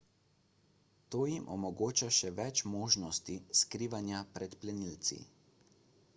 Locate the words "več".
2.39-2.65